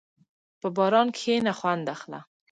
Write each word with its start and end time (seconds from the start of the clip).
په 0.59 0.67
باران 0.75 1.07
کښېنه، 1.17 1.53
خوند 1.59 1.85
اخله. 1.95 2.19